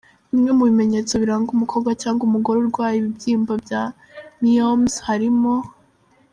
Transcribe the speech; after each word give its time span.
Bimwe 0.31 0.51
mu 0.57 0.63
bimenyetso 0.69 1.13
biranga 1.21 1.49
umukobwa 1.57 1.89
cyangwa 2.01 2.21
umugore 2.25 2.57
urwaye 2.59 2.95
ibibyimba 2.97 3.53
bya 3.65 3.83
myomes 4.43 4.95
harimo:. 5.07 5.53